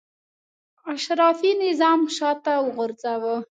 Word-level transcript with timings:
اشرافي 0.93 1.51
نظام 1.63 1.99
شاته 2.17 2.53
وغورځاوه. 2.61 3.35